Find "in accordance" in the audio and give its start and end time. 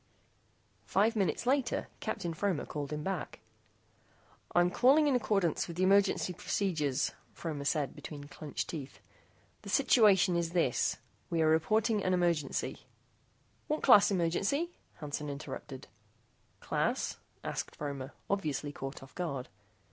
5.07-5.67